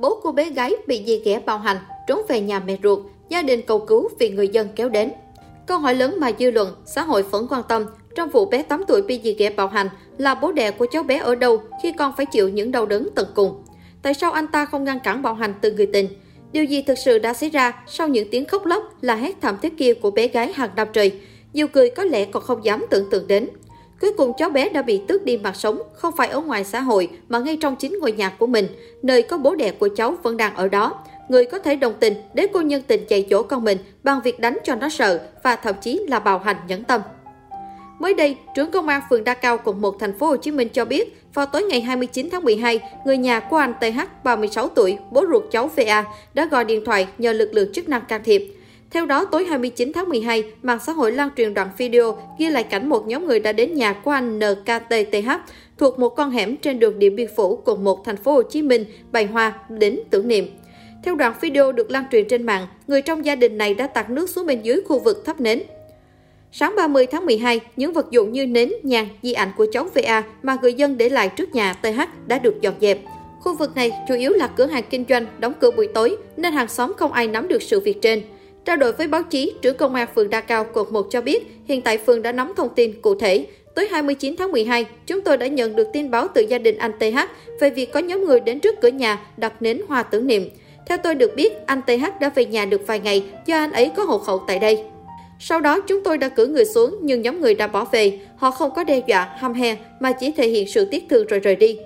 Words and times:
bố 0.00 0.20
của 0.22 0.32
bé 0.32 0.50
gái 0.50 0.74
bị 0.86 1.04
dì 1.06 1.20
ghẻ 1.24 1.40
bạo 1.46 1.58
hành, 1.58 1.76
trốn 2.06 2.20
về 2.28 2.40
nhà 2.40 2.60
mẹ 2.60 2.76
ruột, 2.82 2.98
gia 3.28 3.42
đình 3.42 3.62
cầu 3.66 3.78
cứu 3.78 4.08
vì 4.18 4.30
người 4.30 4.48
dân 4.48 4.68
kéo 4.76 4.88
đến. 4.88 5.12
Câu 5.66 5.78
hỏi 5.78 5.94
lớn 5.94 6.16
mà 6.18 6.30
dư 6.38 6.50
luận, 6.50 6.74
xã 6.86 7.02
hội 7.02 7.22
vẫn 7.22 7.46
quan 7.50 7.62
tâm 7.68 7.86
trong 8.14 8.28
vụ 8.28 8.46
bé 8.46 8.62
8 8.62 8.84
tuổi 8.88 9.02
bị 9.02 9.20
dì 9.24 9.34
ghẻ 9.34 9.50
bạo 9.50 9.68
hành 9.68 9.88
là 10.18 10.34
bố 10.34 10.52
đẻ 10.52 10.70
của 10.70 10.86
cháu 10.90 11.02
bé 11.02 11.18
ở 11.18 11.34
đâu 11.34 11.62
khi 11.82 11.92
con 11.92 12.12
phải 12.16 12.26
chịu 12.26 12.48
những 12.48 12.72
đau 12.72 12.86
đớn 12.86 13.08
tận 13.14 13.28
cùng. 13.34 13.62
Tại 14.02 14.14
sao 14.14 14.32
anh 14.32 14.46
ta 14.46 14.64
không 14.64 14.84
ngăn 14.84 15.00
cản 15.00 15.22
bạo 15.22 15.34
hành 15.34 15.54
từ 15.60 15.72
người 15.72 15.86
tình? 15.86 16.08
Điều 16.52 16.64
gì 16.64 16.82
thực 16.82 16.98
sự 16.98 17.18
đã 17.18 17.34
xảy 17.34 17.50
ra 17.50 17.72
sau 17.86 18.08
những 18.08 18.28
tiếng 18.30 18.46
khóc 18.46 18.66
lóc 18.66 19.02
là 19.02 19.14
hét 19.14 19.40
thảm 19.40 19.56
thiết 19.62 19.78
kia 19.78 19.94
của 19.94 20.10
bé 20.10 20.28
gái 20.28 20.52
hàng 20.52 20.70
năm 20.76 20.88
trời? 20.92 21.12
Nhiều 21.52 21.66
người 21.72 21.90
có 21.90 22.04
lẽ 22.04 22.24
còn 22.24 22.42
không 22.42 22.64
dám 22.64 22.86
tưởng 22.90 23.10
tượng 23.10 23.26
đến. 23.26 23.48
Cuối 24.00 24.12
cùng 24.16 24.32
cháu 24.38 24.50
bé 24.50 24.68
đã 24.68 24.82
bị 24.82 25.00
tước 25.08 25.24
đi 25.24 25.36
mạng 25.36 25.54
sống, 25.54 25.82
không 25.92 26.16
phải 26.16 26.28
ở 26.28 26.40
ngoài 26.40 26.64
xã 26.64 26.80
hội 26.80 27.08
mà 27.28 27.38
ngay 27.38 27.56
trong 27.56 27.76
chính 27.76 27.98
ngôi 28.00 28.12
nhà 28.12 28.28
của 28.28 28.46
mình, 28.46 28.66
nơi 29.02 29.22
có 29.22 29.38
bố 29.38 29.54
đẻ 29.54 29.70
của 29.70 29.88
cháu 29.96 30.14
vẫn 30.22 30.36
đang 30.36 30.54
ở 30.54 30.68
đó. 30.68 30.94
Người 31.28 31.46
có 31.46 31.58
thể 31.58 31.76
đồng 31.76 31.94
tình 32.00 32.14
để 32.34 32.46
cô 32.52 32.60
nhân 32.60 32.82
tình 32.86 33.04
chạy 33.08 33.26
chỗ 33.30 33.42
con 33.42 33.64
mình 33.64 33.78
bằng 34.02 34.20
việc 34.24 34.40
đánh 34.40 34.58
cho 34.64 34.74
nó 34.74 34.88
sợ 34.88 35.20
và 35.42 35.56
thậm 35.56 35.74
chí 35.80 36.00
là 36.08 36.18
bạo 36.18 36.38
hành 36.38 36.56
nhẫn 36.68 36.84
tâm. 36.84 37.00
Mới 37.98 38.14
đây, 38.14 38.36
trưởng 38.54 38.70
công 38.70 38.88
an 38.88 39.02
phường 39.10 39.24
Đa 39.24 39.34
Cao, 39.34 39.58
quận 39.64 39.80
1, 39.80 39.96
thành 40.00 40.18
phố 40.18 40.26
Hồ 40.26 40.36
Chí 40.36 40.50
Minh 40.50 40.68
cho 40.68 40.84
biết, 40.84 41.22
vào 41.34 41.46
tối 41.46 41.62
ngày 41.62 41.80
29 41.80 42.28
tháng 42.30 42.44
12, 42.44 42.80
người 43.04 43.16
nhà 43.16 43.40
của 43.40 43.56
anh 43.56 43.74
TH, 43.80 44.24
36 44.24 44.68
tuổi, 44.68 44.98
bố 45.10 45.24
ruột 45.32 45.44
cháu 45.50 45.70
VA, 45.76 46.04
đã 46.34 46.46
gọi 46.46 46.64
điện 46.64 46.84
thoại 46.84 47.06
nhờ 47.18 47.32
lực 47.32 47.54
lượng 47.54 47.72
chức 47.72 47.88
năng 47.88 48.02
can 48.04 48.24
thiệp. 48.24 48.59
Theo 48.90 49.06
đó, 49.06 49.24
tối 49.24 49.44
29 49.44 49.92
tháng 49.92 50.08
12, 50.08 50.44
mạng 50.62 50.78
xã 50.86 50.92
hội 50.92 51.12
lan 51.12 51.28
truyền 51.36 51.54
đoạn 51.54 51.68
video 51.78 52.18
ghi 52.38 52.48
lại 52.48 52.64
cảnh 52.64 52.88
một 52.88 53.06
nhóm 53.06 53.26
người 53.26 53.40
đã 53.40 53.52
đến 53.52 53.74
nhà 53.74 53.92
của 53.92 54.10
anh 54.10 54.38
NKTTH 54.38 55.30
thuộc 55.78 55.98
một 55.98 56.08
con 56.08 56.30
hẻm 56.30 56.56
trên 56.56 56.78
đường 56.78 56.98
Điện 56.98 57.16
Biên 57.16 57.28
Phủ, 57.36 57.62
quận 57.64 57.84
1, 57.84 58.04
thành 58.04 58.16
phố 58.16 58.32
Hồ 58.32 58.42
Chí 58.42 58.62
Minh, 58.62 58.84
bày 59.12 59.26
hoa 59.26 59.52
đến 59.68 60.00
tưởng 60.10 60.28
niệm. 60.28 60.46
Theo 61.04 61.14
đoạn 61.14 61.34
video 61.40 61.72
được 61.72 61.90
lan 61.90 62.04
truyền 62.12 62.28
trên 62.28 62.42
mạng, 62.42 62.66
người 62.86 63.02
trong 63.02 63.26
gia 63.26 63.34
đình 63.34 63.58
này 63.58 63.74
đã 63.74 63.86
tạt 63.86 64.10
nước 64.10 64.30
xuống 64.30 64.46
bên 64.46 64.62
dưới 64.62 64.80
khu 64.88 64.98
vực 64.98 65.22
thắp 65.26 65.40
nến. 65.40 65.62
Sáng 66.52 66.74
30 66.76 67.06
tháng 67.06 67.26
12, 67.26 67.60
những 67.76 67.92
vật 67.92 68.10
dụng 68.10 68.32
như 68.32 68.46
nến, 68.46 68.72
nhang, 68.82 69.08
di 69.22 69.32
ảnh 69.32 69.52
của 69.56 69.66
cháu 69.72 69.88
VA 69.94 70.22
mà 70.42 70.56
người 70.62 70.74
dân 70.74 70.98
để 70.98 71.08
lại 71.08 71.28
trước 71.28 71.54
nhà 71.54 71.72
TH 71.72 72.00
đã 72.26 72.38
được 72.38 72.60
dọn 72.60 72.74
dẹp. 72.80 72.98
Khu 73.40 73.54
vực 73.54 73.76
này 73.76 73.92
chủ 74.08 74.14
yếu 74.14 74.32
là 74.32 74.46
cửa 74.46 74.66
hàng 74.66 74.84
kinh 74.90 75.04
doanh, 75.08 75.26
đóng 75.38 75.52
cửa 75.60 75.70
buổi 75.70 75.88
tối 75.94 76.16
nên 76.36 76.52
hàng 76.52 76.68
xóm 76.68 76.92
không 76.96 77.12
ai 77.12 77.26
nắm 77.26 77.48
được 77.48 77.62
sự 77.62 77.80
việc 77.80 78.02
trên. 78.02 78.22
Trao 78.70 78.76
đổi 78.76 78.92
với 78.92 79.06
báo 79.06 79.22
chí, 79.22 79.52
trưởng 79.62 79.76
công 79.76 79.94
an 79.94 80.08
phường 80.14 80.30
Đa 80.30 80.40
Cao, 80.40 80.66
quận 80.72 80.92
1 80.92 81.06
cho 81.10 81.20
biết 81.20 81.46
hiện 81.64 81.82
tại 81.82 81.98
phường 81.98 82.22
đã 82.22 82.32
nắm 82.32 82.52
thông 82.56 82.68
tin 82.74 83.00
cụ 83.02 83.14
thể. 83.14 83.46
Tối 83.74 83.88
29 83.90 84.36
tháng 84.36 84.52
12, 84.52 84.86
chúng 85.06 85.20
tôi 85.20 85.36
đã 85.36 85.46
nhận 85.46 85.76
được 85.76 85.88
tin 85.92 86.10
báo 86.10 86.26
từ 86.34 86.42
gia 86.48 86.58
đình 86.58 86.78
anh 86.78 86.92
TH 86.98 87.18
về 87.60 87.70
việc 87.70 87.92
có 87.92 88.00
nhóm 88.00 88.24
người 88.24 88.40
đến 88.40 88.60
trước 88.60 88.80
cửa 88.80 88.88
nhà 88.88 89.26
đặt 89.36 89.62
nến 89.62 89.80
hoa 89.88 90.02
tưởng 90.02 90.26
niệm. 90.26 90.48
Theo 90.86 90.98
tôi 90.98 91.14
được 91.14 91.34
biết, 91.36 91.52
anh 91.66 91.80
TH 91.82 92.20
đã 92.20 92.28
về 92.34 92.44
nhà 92.44 92.64
được 92.64 92.86
vài 92.86 92.98
ngày 92.98 93.24
do 93.46 93.56
anh 93.56 93.72
ấy 93.72 93.90
có 93.96 94.04
hộ 94.04 94.18
khẩu 94.18 94.38
tại 94.46 94.58
đây. 94.58 94.84
Sau 95.40 95.60
đó 95.60 95.80
chúng 95.80 96.04
tôi 96.04 96.18
đã 96.18 96.28
cử 96.28 96.46
người 96.46 96.64
xuống 96.64 96.98
nhưng 97.02 97.22
nhóm 97.22 97.40
người 97.40 97.54
đã 97.54 97.66
bỏ 97.66 97.84
về. 97.84 98.18
Họ 98.36 98.50
không 98.50 98.70
có 98.74 98.84
đe 98.84 99.02
dọa, 99.06 99.28
hăm 99.38 99.54
he 99.54 99.76
mà 100.00 100.12
chỉ 100.12 100.32
thể 100.36 100.48
hiện 100.48 100.68
sự 100.68 100.84
tiếc 100.84 101.04
thương 101.10 101.26
rồi 101.26 101.40
rời 101.40 101.56
đi. 101.56 101.78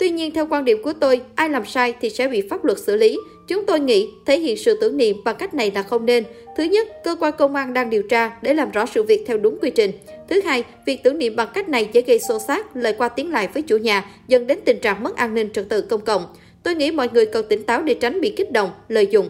Tuy 0.00 0.10
nhiên 0.10 0.34
theo 0.34 0.46
quan 0.46 0.64
điểm 0.64 0.82
của 0.82 0.92
tôi, 0.92 1.20
ai 1.34 1.48
làm 1.48 1.64
sai 1.64 1.94
thì 2.00 2.10
sẽ 2.10 2.28
bị 2.28 2.42
pháp 2.50 2.64
luật 2.64 2.78
xử 2.78 2.96
lý. 2.96 3.18
Chúng 3.48 3.66
tôi 3.66 3.80
nghĩ 3.80 4.08
thể 4.26 4.38
hiện 4.38 4.56
sự 4.56 4.78
tưởng 4.80 4.96
niệm 4.96 5.16
bằng 5.24 5.36
cách 5.38 5.54
này 5.54 5.72
là 5.74 5.82
không 5.82 6.06
nên. 6.06 6.24
Thứ 6.56 6.64
nhất, 6.64 6.88
cơ 7.04 7.16
quan 7.20 7.34
công 7.38 7.54
an 7.54 7.74
đang 7.74 7.90
điều 7.90 8.02
tra 8.02 8.38
để 8.42 8.54
làm 8.54 8.70
rõ 8.70 8.86
sự 8.86 9.02
việc 9.02 9.24
theo 9.26 9.38
đúng 9.38 9.58
quy 9.62 9.70
trình. 9.70 9.92
Thứ 10.28 10.40
hai, 10.44 10.64
việc 10.86 11.02
tưởng 11.02 11.18
niệm 11.18 11.36
bằng 11.36 11.48
cách 11.54 11.68
này 11.68 11.88
dễ 11.92 12.02
gây 12.02 12.18
xô 12.18 12.38
xát, 12.38 12.76
lời 12.76 12.94
qua 12.98 13.08
tiếng 13.08 13.32
lại 13.32 13.48
với 13.54 13.62
chủ 13.62 13.76
nhà, 13.76 14.10
dẫn 14.28 14.46
đến 14.46 14.58
tình 14.64 14.78
trạng 14.80 15.02
mất 15.02 15.16
an 15.16 15.34
ninh 15.34 15.50
trật 15.52 15.68
tự 15.68 15.82
công 15.82 16.00
cộng. 16.00 16.26
Tôi 16.62 16.74
nghĩ 16.74 16.90
mọi 16.90 17.08
người 17.12 17.26
cần 17.26 17.46
tỉnh 17.48 17.62
táo 17.62 17.82
để 17.82 17.94
tránh 17.94 18.20
bị 18.20 18.34
kích 18.36 18.52
động, 18.52 18.70
lợi 18.88 19.06
dụng. 19.06 19.28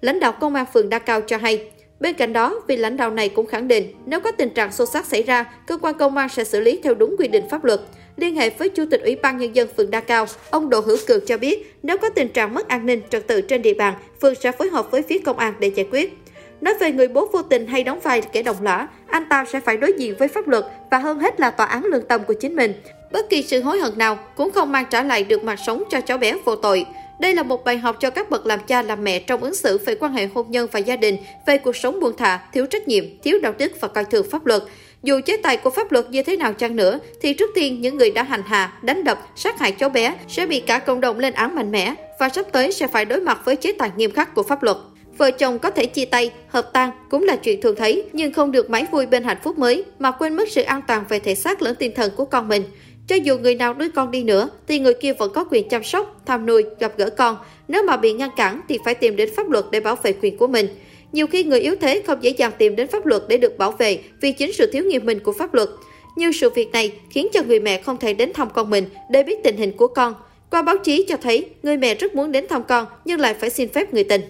Lãnh 0.00 0.20
đạo 0.20 0.32
công 0.32 0.54
an 0.54 0.66
phường 0.72 0.88
Đa 0.88 0.98
Cao 0.98 1.20
cho 1.20 1.36
hay, 1.36 1.70
Bên 2.00 2.14
cạnh 2.14 2.32
đó, 2.32 2.62
vị 2.68 2.76
lãnh 2.76 2.96
đạo 2.96 3.10
này 3.10 3.28
cũng 3.28 3.46
khẳng 3.46 3.68
định 3.68 3.94
nếu 4.06 4.20
có 4.20 4.30
tình 4.30 4.50
trạng 4.50 4.72
xô 4.72 4.86
xát 4.86 5.06
xảy 5.06 5.22
ra, 5.22 5.44
cơ 5.66 5.78
quan 5.78 5.94
công 5.98 6.16
an 6.16 6.28
sẽ 6.28 6.44
xử 6.44 6.60
lý 6.60 6.80
theo 6.82 6.94
đúng 6.94 7.16
quy 7.18 7.28
định 7.28 7.48
pháp 7.50 7.64
luật. 7.64 7.80
Liên 8.20 8.36
hệ 8.36 8.50
với 8.50 8.68
Chủ 8.68 8.84
tịch 8.90 9.02
Ủy 9.02 9.16
ban 9.16 9.38
Nhân 9.38 9.56
dân 9.56 9.68
phường 9.76 9.90
Đa 9.90 10.00
Cao, 10.00 10.26
ông 10.50 10.70
Đỗ 10.70 10.80
Hữu 10.80 10.96
Cường 11.06 11.26
cho 11.26 11.38
biết 11.38 11.76
nếu 11.82 11.98
có 11.98 12.08
tình 12.08 12.28
trạng 12.28 12.54
mất 12.54 12.68
an 12.68 12.86
ninh 12.86 13.00
trật 13.10 13.26
tự 13.26 13.40
trên 13.40 13.62
địa 13.62 13.74
bàn, 13.74 13.94
phường 14.20 14.34
sẽ 14.34 14.52
phối 14.52 14.68
hợp 14.68 14.90
với 14.90 15.02
phía 15.02 15.18
công 15.18 15.38
an 15.38 15.54
để 15.60 15.68
giải 15.68 15.86
quyết. 15.90 16.18
Nói 16.60 16.74
về 16.80 16.92
người 16.92 17.08
bố 17.08 17.28
vô 17.32 17.42
tình 17.42 17.66
hay 17.66 17.84
đóng 17.84 18.00
vai 18.00 18.22
kẻ 18.22 18.42
đồng 18.42 18.56
lõa, 18.62 18.88
anh 19.06 19.24
ta 19.30 19.44
sẽ 19.52 19.60
phải 19.60 19.76
đối 19.76 19.92
diện 19.92 20.14
với 20.18 20.28
pháp 20.28 20.48
luật 20.48 20.64
và 20.90 20.98
hơn 20.98 21.18
hết 21.18 21.40
là 21.40 21.50
tòa 21.50 21.66
án 21.66 21.84
lương 21.84 22.06
tâm 22.06 22.20
của 22.24 22.34
chính 22.34 22.56
mình. 22.56 22.72
Bất 23.12 23.30
kỳ 23.30 23.42
sự 23.42 23.62
hối 23.62 23.78
hận 23.78 23.98
nào 23.98 24.18
cũng 24.36 24.50
không 24.50 24.72
mang 24.72 24.84
trả 24.90 25.02
lại 25.02 25.24
được 25.24 25.44
mạng 25.44 25.58
sống 25.66 25.82
cho 25.90 26.00
cháu 26.00 26.18
bé 26.18 26.34
vô 26.44 26.56
tội. 26.56 26.86
Đây 27.20 27.34
là 27.34 27.42
một 27.42 27.64
bài 27.64 27.78
học 27.78 27.96
cho 28.00 28.10
các 28.10 28.30
bậc 28.30 28.46
làm 28.46 28.60
cha 28.66 28.82
làm 28.82 29.04
mẹ 29.04 29.18
trong 29.18 29.42
ứng 29.42 29.54
xử 29.54 29.78
về 29.78 29.94
quan 29.94 30.12
hệ 30.12 30.26
hôn 30.34 30.50
nhân 30.50 30.68
và 30.72 30.78
gia 30.78 30.96
đình, 30.96 31.16
về 31.46 31.58
cuộc 31.58 31.76
sống 31.76 32.00
buông 32.00 32.16
thả, 32.16 32.40
thiếu 32.52 32.66
trách 32.66 32.88
nhiệm, 32.88 33.04
thiếu 33.22 33.38
đạo 33.42 33.54
đức 33.58 33.72
và 33.80 33.88
coi 33.88 34.04
thường 34.04 34.26
pháp 34.30 34.46
luật. 34.46 34.62
Dù 35.02 35.20
chế 35.26 35.36
tài 35.36 35.56
của 35.56 35.70
pháp 35.70 35.92
luật 35.92 36.10
như 36.10 36.22
thế 36.22 36.36
nào 36.36 36.52
chăng 36.52 36.76
nữa, 36.76 36.98
thì 37.20 37.34
trước 37.34 37.50
tiên 37.54 37.80
những 37.80 37.96
người 37.96 38.10
đã 38.10 38.22
hành 38.22 38.42
hạ, 38.46 38.72
đánh 38.82 39.04
đập, 39.04 39.18
sát 39.36 39.58
hại 39.58 39.72
cháu 39.72 39.88
bé 39.88 40.14
sẽ 40.28 40.46
bị 40.46 40.60
cả 40.60 40.78
cộng 40.78 41.00
đồng 41.00 41.18
lên 41.18 41.34
án 41.34 41.54
mạnh 41.54 41.72
mẽ 41.72 41.94
và 42.18 42.28
sắp 42.28 42.46
tới 42.52 42.72
sẽ 42.72 42.86
phải 42.86 43.04
đối 43.04 43.20
mặt 43.20 43.40
với 43.44 43.56
chế 43.56 43.72
tài 43.72 43.90
nghiêm 43.96 44.10
khắc 44.10 44.34
của 44.34 44.42
pháp 44.42 44.62
luật. 44.62 44.76
Vợ 45.18 45.30
chồng 45.30 45.58
có 45.58 45.70
thể 45.70 45.86
chia 45.86 46.04
tay, 46.04 46.32
hợp 46.48 46.70
tan 46.72 46.90
cũng 47.10 47.22
là 47.22 47.36
chuyện 47.36 47.60
thường 47.60 47.76
thấy, 47.76 48.04
nhưng 48.12 48.32
không 48.32 48.52
được 48.52 48.70
mãi 48.70 48.86
vui 48.90 49.06
bên 49.06 49.24
hạnh 49.24 49.38
phúc 49.42 49.58
mới 49.58 49.84
mà 49.98 50.10
quên 50.10 50.36
mất 50.36 50.48
sự 50.48 50.62
an 50.62 50.80
toàn 50.86 51.04
về 51.08 51.18
thể 51.18 51.34
xác 51.34 51.62
lẫn 51.62 51.74
tinh 51.74 51.92
thần 51.94 52.10
của 52.16 52.24
con 52.24 52.48
mình. 52.48 52.62
Cho 53.06 53.16
dù 53.16 53.38
người 53.38 53.54
nào 53.54 53.74
nuôi 53.74 53.88
con 53.94 54.10
đi 54.10 54.22
nữa, 54.22 54.48
thì 54.68 54.78
người 54.78 54.94
kia 54.94 55.12
vẫn 55.12 55.32
có 55.34 55.44
quyền 55.44 55.68
chăm 55.68 55.84
sóc, 55.84 56.22
thăm 56.26 56.46
nuôi, 56.46 56.64
gặp 56.78 56.92
gỡ 56.96 57.10
con. 57.10 57.36
Nếu 57.68 57.82
mà 57.82 57.96
bị 57.96 58.12
ngăn 58.12 58.30
cản 58.36 58.60
thì 58.68 58.78
phải 58.84 58.94
tìm 58.94 59.16
đến 59.16 59.28
pháp 59.36 59.50
luật 59.50 59.64
để 59.70 59.80
bảo 59.80 59.96
vệ 59.96 60.12
quyền 60.22 60.36
của 60.36 60.46
mình. 60.46 60.66
Nhiều 61.12 61.26
khi 61.26 61.44
người 61.44 61.60
yếu 61.60 61.74
thế 61.80 62.02
không 62.06 62.22
dễ 62.22 62.30
dàng 62.30 62.52
tìm 62.58 62.76
đến 62.76 62.88
pháp 62.88 63.06
luật 63.06 63.22
để 63.28 63.36
được 63.36 63.58
bảo 63.58 63.70
vệ 63.70 63.98
vì 64.20 64.32
chính 64.32 64.52
sự 64.52 64.66
thiếu 64.72 64.84
nghiêm 64.84 65.06
minh 65.06 65.18
của 65.20 65.32
pháp 65.32 65.54
luật. 65.54 65.68
Như 66.16 66.32
sự 66.32 66.50
việc 66.50 66.72
này 66.72 66.92
khiến 67.10 67.28
cho 67.32 67.42
người 67.42 67.60
mẹ 67.60 67.82
không 67.82 67.96
thể 67.96 68.14
đến 68.14 68.32
thăm 68.32 68.48
con 68.54 68.70
mình 68.70 68.84
để 69.10 69.22
biết 69.22 69.42
tình 69.44 69.56
hình 69.56 69.72
của 69.72 69.86
con. 69.86 70.14
Qua 70.50 70.62
báo 70.62 70.78
chí 70.78 71.04
cho 71.08 71.16
thấy, 71.16 71.46
người 71.62 71.76
mẹ 71.76 71.94
rất 71.94 72.14
muốn 72.14 72.32
đến 72.32 72.48
thăm 72.48 72.62
con 72.62 72.86
nhưng 73.04 73.20
lại 73.20 73.34
phải 73.34 73.50
xin 73.50 73.68
phép 73.68 73.94
người 73.94 74.04
tình. 74.04 74.20